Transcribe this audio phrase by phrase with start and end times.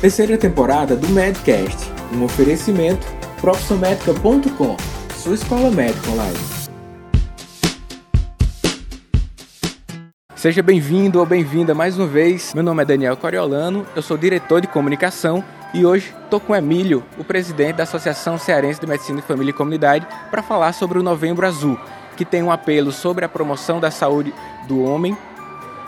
[0.00, 1.76] Terceira temporada do Medcast,
[2.14, 3.06] um oferecimento
[3.38, 4.74] profissionmedica.com,
[5.14, 6.38] sua escola médica online.
[10.34, 12.54] Seja bem-vindo ou bem-vinda mais uma vez.
[12.54, 15.44] Meu nome é Daniel Coriolano, eu sou diretor de comunicação
[15.74, 19.54] e hoje estou com Emílio, o presidente da Associação Cearense de Medicina de Família e
[19.54, 21.78] Comunidade, para falar sobre o Novembro Azul,
[22.16, 24.32] que tem um apelo sobre a promoção da saúde
[24.66, 25.14] do homem,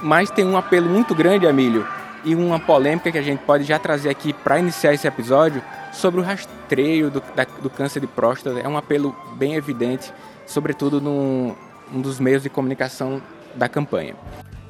[0.02, 1.88] mas tem um apelo muito grande, Emílio,
[2.24, 6.20] e uma polêmica que a gente pode já trazer aqui para iniciar esse episódio sobre
[6.20, 8.60] o rastreio do, da, do câncer de próstata.
[8.60, 10.12] É um apelo bem evidente,
[10.46, 11.54] sobretudo num
[11.92, 13.20] um dos meios de comunicação
[13.54, 14.14] da campanha.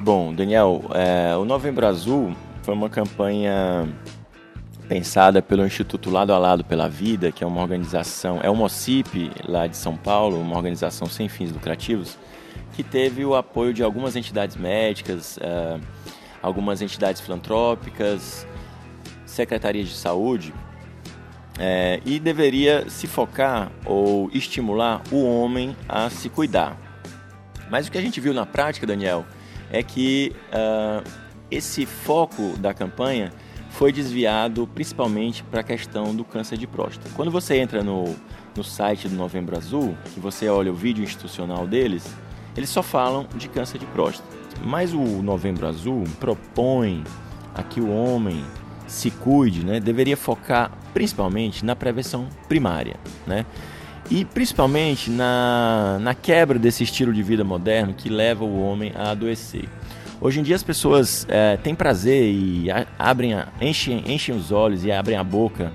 [0.00, 3.88] Bom, Daniel, é, o Novembro Azul foi uma campanha
[4.88, 9.30] pensada pelo Instituto Lado a Lado pela Vida, que é uma organização, é uma OCIP
[9.46, 12.18] lá de São Paulo, uma organização sem fins lucrativos,
[12.72, 15.80] que teve o apoio de algumas entidades médicas, uh,
[16.42, 18.46] algumas entidades filantrópicas,
[19.24, 20.52] secretarias de saúde,
[21.58, 26.76] é, e deveria se focar ou estimular o homem a se cuidar.
[27.70, 29.24] Mas o que a gente viu na prática, Daniel,
[29.70, 31.08] é que uh,
[31.50, 33.32] esse foco da campanha
[33.70, 37.08] foi desviado principalmente para a questão do câncer de próstata.
[37.14, 38.14] Quando você entra no,
[38.54, 42.14] no site do Novembro Azul, e você olha o vídeo institucional deles,
[42.56, 44.28] eles só falam de câncer de próstata.
[44.64, 47.02] Mas o Novembro Azul propõe
[47.54, 48.44] a que o homem
[48.86, 49.80] se cuide, né?
[49.80, 53.46] deveria focar principalmente na prevenção primária, né?
[54.10, 59.12] E principalmente na, na quebra desse estilo de vida moderno que leva o homem a
[59.12, 59.66] adoecer.
[60.20, 62.66] Hoje em dia as pessoas é, têm prazer e
[62.98, 65.72] abrem, enchem, enchem os olhos e abrem a boca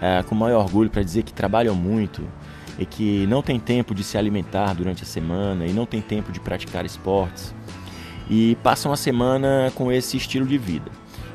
[0.00, 2.22] é, com maior orgulho para dizer que trabalham muito
[2.78, 6.32] e que não tem tempo de se alimentar durante a semana e não tem tempo
[6.32, 7.54] de praticar esportes
[8.28, 10.90] e passam a semana com esse estilo de vida.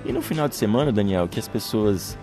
[0.06, 2.18] E no final de semana, Daniel, que as pessoas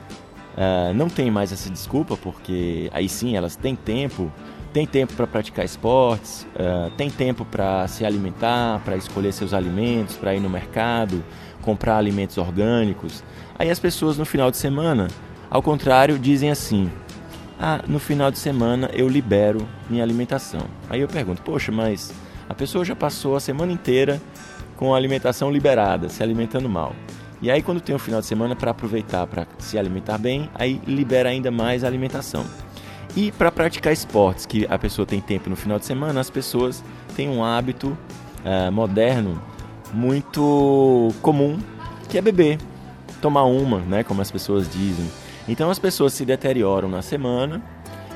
[0.57, 4.33] uh, não têm mais essa desculpa, porque aí sim elas têm tempo,
[4.73, 10.17] têm tempo para praticar esportes, uh, têm tempo para se alimentar, para escolher seus alimentos,
[10.17, 11.23] para ir no mercado,
[11.63, 13.23] comprar alimentos orgânicos.
[13.59, 15.09] Aí as pessoas no final de semana,
[15.51, 16.91] ao contrário, dizem assim:
[17.59, 20.63] ah, no final de semana eu libero minha alimentação.
[20.91, 22.13] Aí eu pergunto, poxa, mas
[22.49, 24.21] a pessoa já passou a semana inteira
[24.77, 26.95] com a alimentação liberada, se alimentando mal.
[27.41, 30.81] E aí quando tem um final de semana para aproveitar para se alimentar bem, aí
[30.87, 32.45] libera ainda mais a alimentação.
[33.17, 36.85] E para praticar esportes, que a pessoa tem tempo no final de semana, as pessoas
[37.15, 37.97] têm um hábito
[38.45, 39.41] uh, moderno
[39.93, 41.59] muito comum,
[42.11, 42.59] que é beber,
[43.23, 45.11] tomar uma, né, como as pessoas dizem.
[45.49, 47.63] Então as pessoas se deterioram na semana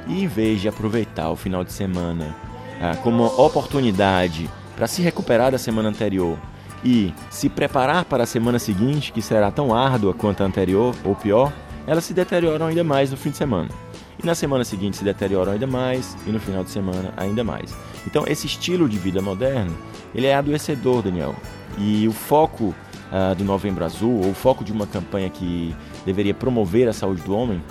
[0.06, 2.34] e em vez de aproveitar o final de semana
[2.80, 6.38] uh, como oportunidade para se recuperar da semana anterior
[6.84, 11.14] e se preparar para a semana seguinte, que será tão árdua quanto a anterior ou
[11.14, 11.52] pior,
[11.86, 13.68] elas se deterioram ainda mais no fim de semana.
[14.22, 17.74] E na semana seguinte se deterioram ainda mais e no final de semana ainda mais.
[18.06, 19.76] Então esse estilo de vida moderno,
[20.14, 21.34] ele é adoecedor, Daniel.
[21.78, 22.74] E o foco
[23.10, 25.74] uh, do Novembro Azul, ou o foco de uma campanha que
[26.04, 27.62] deveria promover a saúde do homem,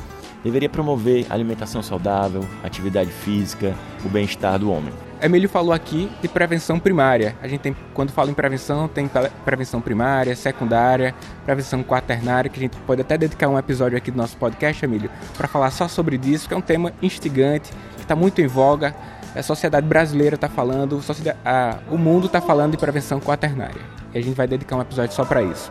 [0.44, 3.76] deveria promover alimentação saudável, atividade física,
[4.06, 4.94] o bem-estar do homem.
[5.22, 7.36] Emílio falou aqui de prevenção primária.
[7.42, 9.10] A gente tem, quando fala em prevenção, tem
[9.44, 11.14] prevenção primária, secundária,
[11.46, 15.12] prevenção quaternária, que a gente pode até dedicar um episódio aqui do nosso podcast, Emílio,
[15.38, 18.96] para falar só sobre isso, que é um tema instigante, que está muito em voga.
[19.36, 21.02] A sociedade brasileira está falando,
[21.44, 23.82] a, o mundo está falando de prevenção quaternária.
[24.14, 25.70] E a gente vai dedicar um episódio só para isso.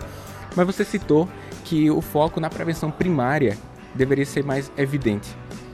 [0.55, 1.27] Mas você citou
[1.69, 3.56] que o foco na prevenção primária
[3.95, 5.29] deveria ser mais evidente.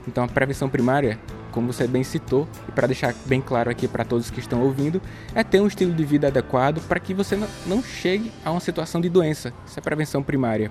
[0.07, 1.17] Então, a prevenção primária
[1.55, 5.01] como você bem citou, e para deixar bem claro aqui para todos que estão ouvindo,
[5.33, 8.99] é ter um estilo de vida adequado para que você não chegue a uma situação
[8.99, 9.53] de doença.
[9.65, 10.69] Isso é prevenção primária.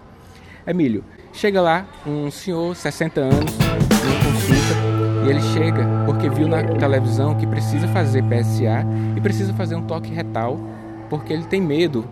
[0.66, 1.02] Emílio,
[1.32, 7.34] chega lá um senhor, 60 anos, em consulta, e ele chega porque viu na televisão
[7.34, 8.84] que precisa fazer PSA
[9.16, 10.60] e precisa fazer um toque retal
[11.08, 12.06] porque ele tem medo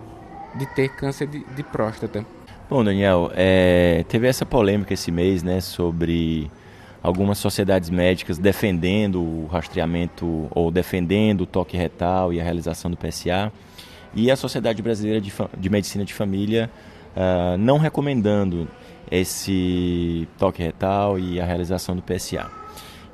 [0.54, 2.24] de ter câncer de, de próstata.
[2.72, 6.50] Bom, Daniel, é, teve essa polêmica esse mês, né, sobre
[7.02, 12.96] algumas sociedades médicas defendendo o rastreamento ou defendendo o toque retal e a realização do
[12.96, 13.52] PSA,
[14.14, 16.70] e a Sociedade Brasileira de, de Medicina de Família
[17.14, 18.66] uh, não recomendando
[19.10, 22.50] esse toque retal e a realização do PSA.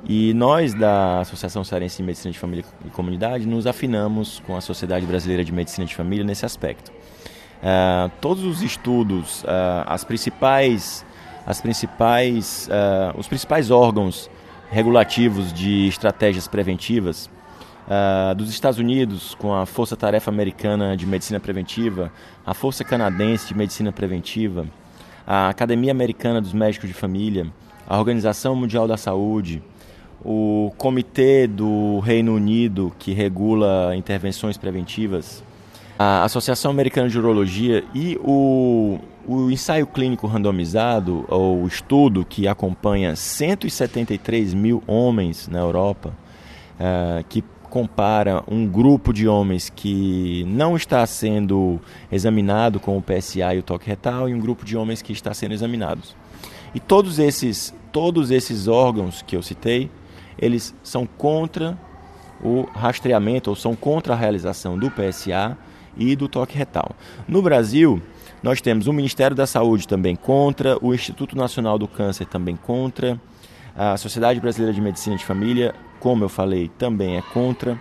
[0.07, 4.61] E nós, da Associação Cearense de Medicina de Família e Comunidade, nos afinamos com a
[4.61, 6.97] Sociedade Brasileira de Medicina de Família nesse aspecto.
[7.59, 11.05] Uh, todos os estudos, uh, as principais
[11.45, 14.29] as principais, uh, os principais órgãos
[14.69, 17.29] regulativos de estratégias preventivas
[18.37, 22.11] dos Estados Unidos, com a Força Tarefa Americana de Medicina Preventiva,
[22.45, 24.67] a Força Canadense de Medicina Preventiva,
[25.25, 27.47] a Academia Americana dos Médicos de Família,
[27.87, 29.63] a Organização Mundial da Saúde,
[30.23, 35.43] o Comitê do Reino Unido que regula intervenções preventivas,
[36.01, 43.17] a Associação Americana de Urologia e o, o ensaio clínico randomizado, ou estudo que acompanha
[43.17, 46.15] 173 mil homens na Europa,
[46.79, 53.53] uh, que compara um grupo de homens que não está sendo examinado com o PSA
[53.55, 56.15] e o toque retal e um grupo de homens que está sendo examinados.
[56.73, 59.91] E todos esses, todos esses órgãos que eu citei,
[60.37, 61.77] eles são contra
[62.41, 65.57] o rastreamento ou são contra a realização do PSA
[65.99, 66.95] e do toque retal.
[67.27, 68.01] No Brasil,
[68.41, 73.19] nós temos o Ministério da Saúde também contra, o Instituto Nacional do Câncer também contra,
[73.75, 77.77] a Sociedade Brasileira de Medicina de Família, como eu falei, também é contra.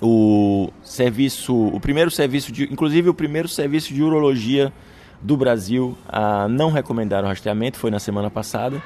[0.00, 4.72] O serviço, o primeiro serviço de, inclusive o primeiro serviço de urologia
[5.20, 8.82] do Brasil a não recomendar o rastreamento foi na semana passada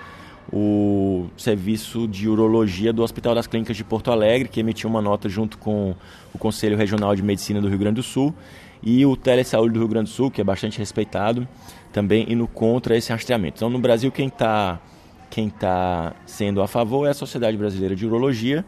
[0.52, 5.28] o serviço de urologia do Hospital das Clínicas de Porto Alegre, que emitiu uma nota
[5.28, 5.94] junto com
[6.34, 8.34] o Conselho Regional de Medicina do Rio Grande do Sul
[8.82, 11.46] e o Telesaúde do Rio Grande do Sul, que é bastante respeitado,
[11.92, 13.56] também indo contra esse rastreamento.
[13.56, 14.80] Então, no Brasil, quem está
[15.28, 18.64] quem tá sendo a favor é a Sociedade Brasileira de Urologia,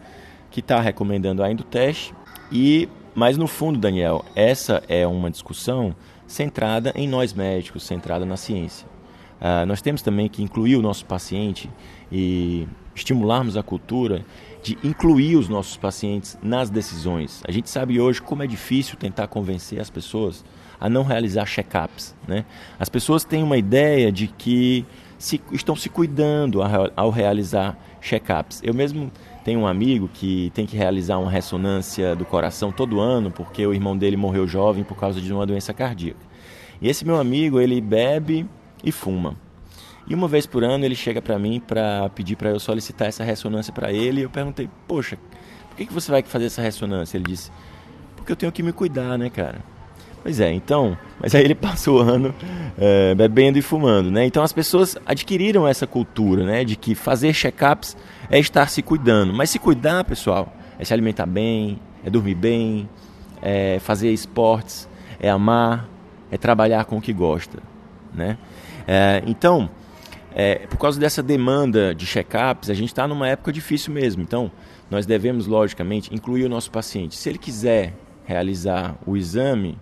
[0.50, 2.12] que está recomendando ainda o teste.
[2.50, 5.94] E, mas no fundo, Daniel, essa é uma discussão
[6.26, 8.86] centrada em nós médicos, centrada na ciência.
[9.40, 11.70] Uh, nós temos também que incluir o nosso paciente
[12.10, 14.24] e estimularmos a cultura
[14.62, 17.42] de incluir os nossos pacientes nas decisões.
[17.46, 20.44] A gente sabe hoje como é difícil tentar convencer as pessoas
[20.80, 22.14] a não realizar check-ups.
[22.26, 22.44] Né?
[22.78, 24.84] As pessoas têm uma ideia de que
[25.16, 26.60] se, estão se cuidando
[26.96, 28.60] ao realizar check-ups.
[28.64, 29.10] Eu mesmo
[29.44, 33.72] tenho um amigo que tem que realizar uma ressonância do coração todo ano porque o
[33.72, 36.26] irmão dele morreu jovem por causa de uma doença cardíaca.
[36.80, 38.46] E esse meu amigo, ele bebe
[38.82, 39.36] e fuma.
[40.06, 43.22] E uma vez por ano ele chega para mim para pedir para eu solicitar essa
[43.22, 44.20] ressonância para ele.
[44.20, 45.18] E eu perguntei, poxa,
[45.68, 47.18] por que, que você vai fazer essa ressonância?
[47.18, 47.50] Ele disse,
[48.16, 49.58] porque eu tenho que me cuidar, né, cara?
[50.22, 52.34] Pois é, então, mas aí ele passou o ano
[52.76, 54.24] é, bebendo e fumando, né?
[54.24, 57.96] Então as pessoas adquiriram essa cultura, né, de que fazer check-ups
[58.30, 59.32] é estar se cuidando.
[59.32, 62.88] Mas se cuidar, pessoal, é se alimentar bem, é dormir bem,
[63.42, 64.88] é fazer esportes,
[65.20, 65.88] é amar,
[66.30, 67.58] é trabalhar com o que gosta,
[68.12, 68.38] né?
[68.90, 69.68] É, então,
[70.34, 74.22] é, por causa dessa demanda de check-ups, a gente está numa época difícil mesmo.
[74.22, 74.50] Então,
[74.90, 77.14] nós devemos, logicamente, incluir o nosso paciente.
[77.14, 77.92] Se ele quiser
[78.24, 79.76] realizar o exame,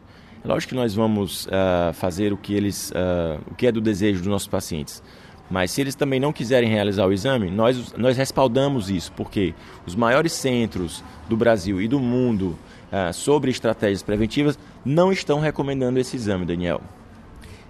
[0.45, 3.81] é lógico que nós vamos uh, fazer o que, eles, uh, o que é do
[3.81, 5.01] desejo dos nossos pacientes.
[5.49, 9.55] Mas se eles também não quiserem realizar o exame, nós, nós respaldamos isso, porque
[9.87, 12.59] os maiores centros do Brasil e do mundo
[12.91, 16.81] uh, sobre estratégias preventivas não estão recomendando esse exame, Daniel.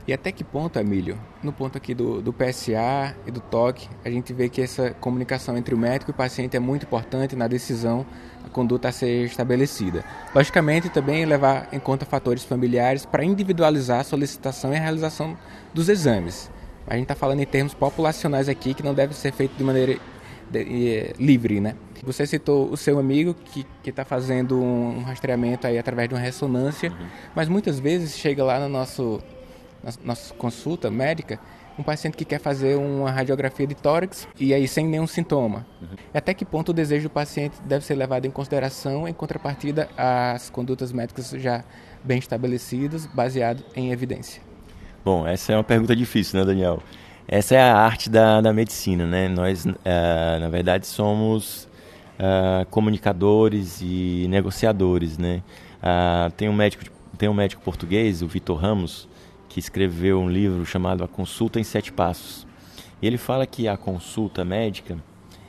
[0.06, 4.10] E até que ponto, Emílio, no ponto aqui do, do PSA e do TOC, a
[4.10, 7.48] gente vê que essa comunicação entre o médico e o paciente é muito importante na
[7.48, 8.06] decisão,
[8.44, 10.04] a conduta a ser estabelecida.
[10.32, 15.36] Logicamente, também levar em conta fatores familiares para individualizar a solicitação e a realização
[15.74, 16.52] dos exames.
[16.86, 19.98] A gente está falando em termos populacionais aqui, que não deve ser feito de maneira
[20.48, 21.74] de, eh, livre, né?
[22.04, 26.90] Você citou o seu amigo que está fazendo um rastreamento aí através de uma ressonância,
[26.90, 27.06] uhum.
[27.34, 29.20] mas muitas vezes chega lá no nosso
[29.82, 31.38] na nossa consulta médica,
[31.78, 35.66] um paciente que quer fazer uma radiografia de tórax e aí sem nenhum sintoma.
[35.80, 35.88] Uhum.
[36.12, 40.48] Até que ponto o desejo do paciente deve ser levado em consideração em contrapartida às
[40.48, 41.64] condutas médicas já
[42.02, 44.42] bem estabelecidas, baseado em evidência?
[45.04, 46.82] Bom, essa é uma pergunta difícil, né, Daniel?
[47.28, 49.28] Essa é a arte da, da medicina, né?
[49.28, 49.72] Nós, uh,
[50.40, 51.68] na verdade, somos
[52.18, 55.42] uh, comunicadores e negociadores, né?
[55.82, 56.84] Uh, tem um médico,
[57.18, 59.08] tem um médico português, o Vitor Ramos,
[59.56, 62.46] que escreveu um livro chamado A Consulta em Sete Passos.
[63.00, 64.98] E ele fala que a consulta médica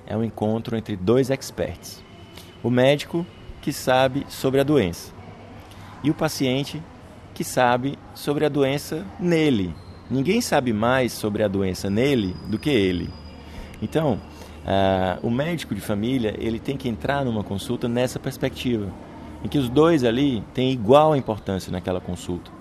[0.05, 2.01] é um encontro entre dois experts.
[2.63, 3.25] O médico
[3.61, 5.11] que sabe sobre a doença
[6.01, 6.81] e o paciente
[7.33, 9.75] que sabe sobre a doença nele.
[10.09, 13.09] Ninguém sabe mais sobre a doença nele do que ele.
[13.81, 14.21] Então,
[14.63, 18.89] uh, o médico de família ele tem que entrar numa consulta nessa perspectiva,
[19.43, 22.56] em que os dois ali têm igual importância naquela consulta.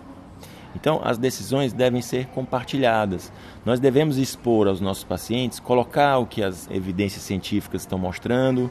[0.76, 3.32] Então, as decisões devem ser compartilhadas.
[3.64, 8.70] Nós devemos expor aos nossos pacientes, colocar o que as evidências científicas estão mostrando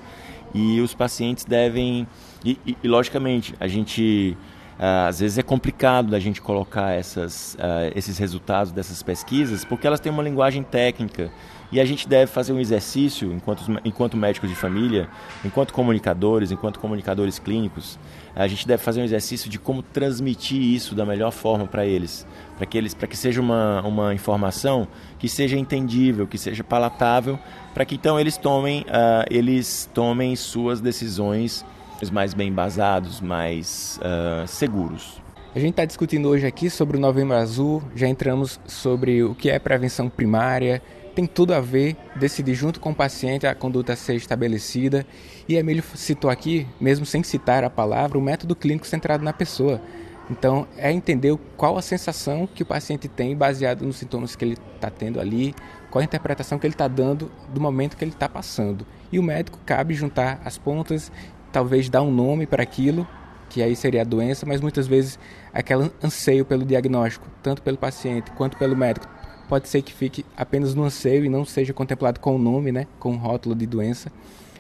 [0.54, 2.08] e os pacientes devem.
[2.46, 4.38] E, e, e logicamente, a gente
[4.78, 10.00] às vezes é complicado da gente colocar essas, uh, esses resultados dessas pesquisas porque elas
[10.00, 11.32] têm uma linguagem técnica.
[11.72, 15.10] E a gente deve fazer um exercício enquanto, enquanto médicos de família,
[15.44, 17.98] enquanto comunicadores, enquanto comunicadores clínicos,
[18.36, 22.26] a gente deve fazer um exercício de como transmitir isso da melhor forma para eles,
[22.56, 27.40] para que eles, para que seja uma, uma informação que seja entendível, que seja palatável,
[27.74, 31.66] para que então eles tomem, uh, eles tomem suas decisões
[32.12, 35.22] mais bem embasados, mais uh, seguros.
[35.56, 39.50] A gente está discutindo hoje aqui sobre o Novembro Azul, já entramos sobre o que
[39.50, 40.82] é prevenção primária,
[41.16, 45.08] tem tudo a ver decidir junto com o paciente a conduta a ser estabelecida.
[45.48, 49.82] E Emílio citou aqui, mesmo sem citar a palavra, o método clínico centrado na pessoa.
[50.30, 54.58] Então, é entender qual a sensação que o paciente tem baseado nos sintomas que ele
[54.76, 55.54] está tendo ali,
[55.90, 58.86] qual a interpretação que ele está dando do momento que ele está passando.
[59.12, 61.12] E o médico cabe juntar as pontas
[61.56, 63.08] talvez dar um nome para aquilo,
[63.50, 65.18] que aí seria a doença, mas muitas vezes
[65.54, 69.08] aquele anseio pelo diagnóstico, tanto pelo paciente quanto pelo médico,
[69.48, 72.88] pode ser que fique apenas no anseio e não seja contemplado com o nome, né,
[73.00, 74.12] com o rótulo de doença.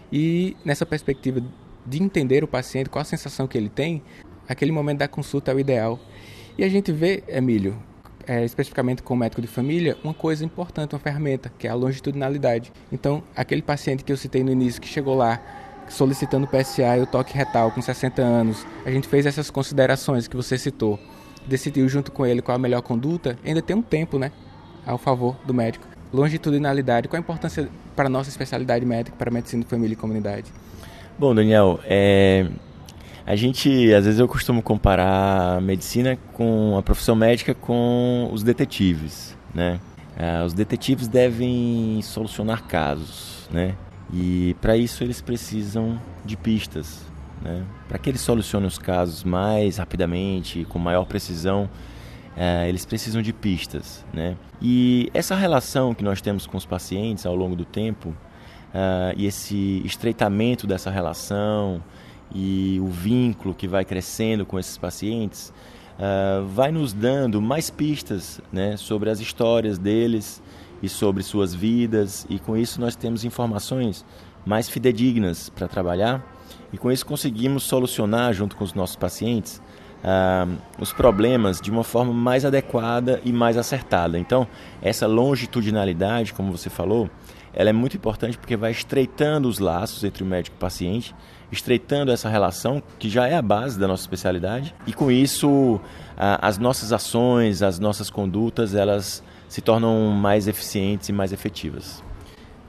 [0.10, 1.44] E nessa perspectiva
[1.86, 4.02] de entender o paciente, qual a sensação que ele tem,
[4.48, 6.00] aquele momento da consulta é o ideal.
[6.58, 7.76] E a gente vê, Emílio,
[8.26, 11.76] é, especificamente com o médico de família, uma coisa importante, uma ferramenta, que é a
[11.76, 12.72] longitudinalidade.
[12.90, 15.42] Então, aquele paciente que eu citei no início, que chegou lá
[15.90, 20.36] solicitando PSA e o toque retal com 60 anos, a gente fez essas considerações que
[20.36, 21.00] você citou,
[21.48, 24.32] decidiu junto com ele qual a melhor conduta, ainda tem um tempo, né,
[24.86, 25.88] ao favor do médico.
[26.14, 29.98] Longitudinalidade, qual a importância para a nossa especialidade médica, para a medicina de família e
[29.98, 30.52] comunidade?
[31.18, 32.48] Bom, Daniel, é...
[33.26, 38.44] a gente, às vezes eu costumo comparar a medicina com a profissão médica com os
[38.44, 39.80] detetives, né?
[40.18, 43.76] Ah, os detetives devem solucionar casos, né?
[44.14, 47.02] E para isso eles precisam de pistas.
[47.42, 47.64] Né?
[47.88, 51.70] Para que eles solucionem os casos mais rapidamente, com maior precisão,
[52.36, 54.06] é, eles precisam de pistas.
[54.14, 54.36] Né?
[54.62, 59.26] E essa relação que nós temos com os pacientes ao longo do tempo, uh, e
[59.26, 61.82] esse estreitamento dessa relação,
[62.34, 65.54] e o vínculo que vai crescendo com esses pacientes,
[65.98, 70.42] uh, vai nos dando mais pistas né, sobre as histórias deles,
[70.86, 74.06] e sobre suas vidas, e com isso nós temos informações
[74.46, 76.24] mais fidedignas para trabalhar,
[76.72, 79.62] e com isso conseguimos solucionar, junto com os nossos pacientes,
[80.04, 84.20] uh, os problemas de uma forma mais adequada e mais acertada.
[84.20, 84.48] Então,
[84.82, 87.10] essa longitudinalidade, como você falou,
[87.54, 91.16] ela é muito importante porque vai estreitando os laços entre o médico e o paciente,
[91.52, 95.82] estreitando essa relação que já é a base da nossa especialidade, e com isso uh,
[96.18, 102.04] as nossas ações, as nossas condutas, elas se tornam mais eficientes e mais efetivas.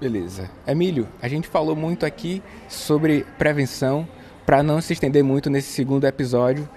[0.00, 0.50] Beleza.
[0.66, 4.06] Emílio, a gente falou muito aqui sobre prevenção,
[4.44, 6.68] para não se estender muito nesse segundo episódio.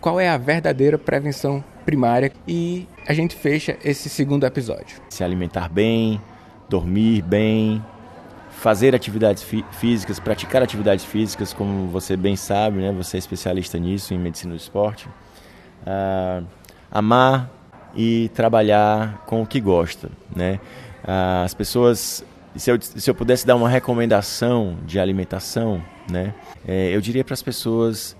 [0.00, 2.32] Qual é a verdadeira prevenção primária?
[2.46, 5.00] E a gente fecha esse segundo episódio.
[5.08, 6.20] Se alimentar bem,
[6.68, 7.82] dormir bem,
[8.50, 12.92] fazer atividades fí físicas, praticar atividades físicas, como você bem sabe, né?
[12.92, 15.08] Você é especialista nisso em medicina do esporte.
[15.82, 16.44] Uh,
[16.90, 17.50] amar
[17.94, 20.60] e trabalhar com o que gosta, né?
[21.04, 22.24] Ah, as pessoas,
[22.56, 26.34] se eu, se eu pudesse dar uma recomendação de alimentação, né?
[26.66, 28.16] É, eu diria para as pessoas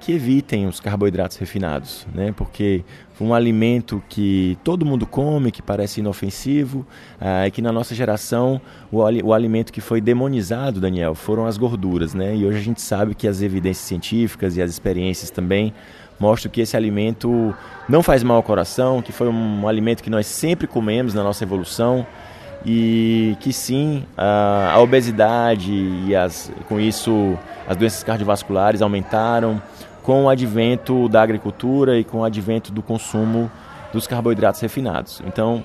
[0.00, 2.32] que evitem os carboidratos refinados, né?
[2.34, 2.82] Porque
[3.20, 6.86] um alimento que todo mundo come, que parece inofensivo,
[7.20, 11.58] ah, e que na nossa geração o, o alimento que foi demonizado, Daniel, foram as
[11.58, 12.34] gorduras, né?
[12.34, 15.74] E hoje a gente sabe que as evidências científicas e as experiências também
[16.18, 17.54] mostram que esse alimento
[17.88, 21.44] não faz mal ao coração, que foi um alimento que nós sempre comemos na nossa
[21.44, 22.06] evolução
[22.64, 29.60] e que sim, a, a obesidade e as, com isso as doenças cardiovasculares aumentaram
[30.02, 33.50] com o advento da agricultura e com o advento do consumo
[33.92, 35.22] dos carboidratos refinados.
[35.26, 35.64] Então,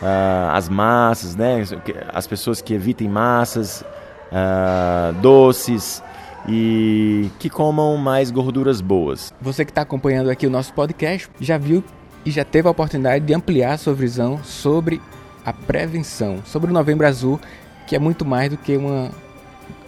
[0.00, 1.64] uh, as massas, né,
[2.12, 3.82] as pessoas que evitem massas,
[4.30, 6.02] uh, doces,
[6.48, 9.32] e que comam mais gorduras boas.
[9.40, 11.84] Você que está acompanhando aqui o nosso podcast já viu
[12.24, 15.00] e já teve a oportunidade de ampliar sua visão sobre
[15.44, 17.40] a prevenção, sobre o Novembro Azul,
[17.86, 19.10] que é muito mais do que uma,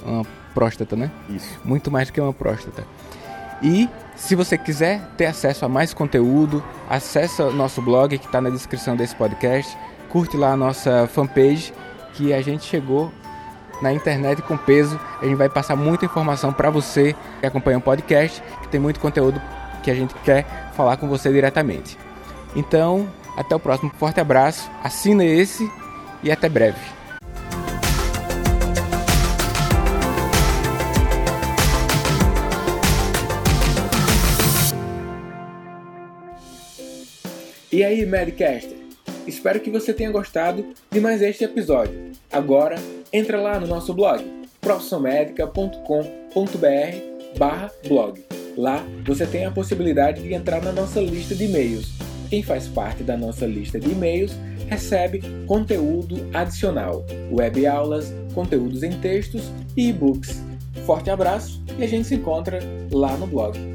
[0.05, 1.11] uma próstata, né?
[1.29, 1.59] Isso.
[1.65, 2.85] Muito mais do que uma próstata.
[3.63, 8.41] E se você quiser ter acesso a mais conteúdo, acesse o nosso blog que está
[8.41, 9.77] na descrição desse podcast,
[10.09, 11.73] curte lá a nossa fanpage
[12.15, 13.13] que a gente chegou
[13.83, 14.99] na internet com peso.
[15.21, 19.01] A gente vai passar muita informação para você que acompanha o podcast, que tem muito
[19.01, 19.41] conteúdo
[19.83, 21.99] que a gente quer falar com você diretamente.
[22.57, 23.93] Então, até o próximo.
[23.99, 25.71] Forte abraço, assina esse
[26.23, 27.04] e até breve.
[37.75, 38.77] E aí, Medcaster?
[39.27, 42.13] Espero que você tenha gostado de mais este episódio.
[42.31, 42.77] Agora,
[43.13, 44.25] entra lá no nosso blog,
[44.61, 48.25] profissionmedica.com.br barra blog.
[48.57, 51.95] Lá você tem a possibilidade de entrar na nossa lista de e-mails.
[52.31, 54.39] Quem faz parte da nossa lista de e-mails
[54.69, 60.41] recebe conteúdo adicional, web aulas, conteúdos em textos e e-books.
[60.87, 62.61] Forte abraço e a gente se encontra
[62.93, 63.74] lá no blog.